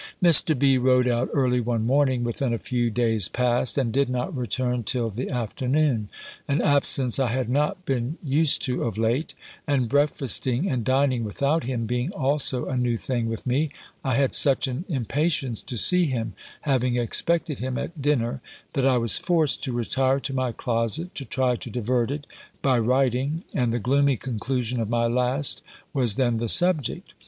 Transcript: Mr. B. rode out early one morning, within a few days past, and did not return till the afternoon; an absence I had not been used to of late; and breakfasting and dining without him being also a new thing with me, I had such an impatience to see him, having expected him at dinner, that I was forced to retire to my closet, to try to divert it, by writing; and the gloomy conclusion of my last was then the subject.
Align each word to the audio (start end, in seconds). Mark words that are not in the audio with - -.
Mr. 0.19 0.57
B. 0.57 0.79
rode 0.79 1.07
out 1.07 1.29
early 1.31 1.61
one 1.61 1.85
morning, 1.85 2.23
within 2.23 2.51
a 2.55 2.57
few 2.57 2.89
days 2.89 3.27
past, 3.29 3.77
and 3.77 3.93
did 3.93 4.09
not 4.09 4.35
return 4.35 4.81
till 4.81 5.11
the 5.11 5.29
afternoon; 5.29 6.09
an 6.47 6.59
absence 6.59 7.19
I 7.19 7.27
had 7.27 7.47
not 7.47 7.85
been 7.85 8.17
used 8.23 8.63
to 8.63 8.81
of 8.81 8.97
late; 8.97 9.35
and 9.67 9.87
breakfasting 9.87 10.67
and 10.67 10.83
dining 10.83 11.23
without 11.23 11.65
him 11.65 11.85
being 11.85 12.11
also 12.13 12.65
a 12.65 12.75
new 12.75 12.97
thing 12.97 13.29
with 13.29 13.45
me, 13.45 13.69
I 14.03 14.15
had 14.15 14.33
such 14.33 14.67
an 14.67 14.85
impatience 14.89 15.61
to 15.61 15.77
see 15.77 16.07
him, 16.07 16.33
having 16.61 16.95
expected 16.95 17.59
him 17.59 17.77
at 17.77 18.01
dinner, 18.01 18.41
that 18.73 18.87
I 18.87 18.97
was 18.97 19.19
forced 19.19 19.63
to 19.65 19.71
retire 19.71 20.19
to 20.21 20.33
my 20.33 20.51
closet, 20.51 21.13
to 21.13 21.25
try 21.25 21.55
to 21.57 21.69
divert 21.69 22.09
it, 22.09 22.25
by 22.63 22.79
writing; 22.79 23.43
and 23.53 23.71
the 23.71 23.77
gloomy 23.77 24.17
conclusion 24.17 24.79
of 24.79 24.89
my 24.89 25.05
last 25.05 25.61
was 25.93 26.15
then 26.15 26.37
the 26.37 26.49
subject. 26.49 27.13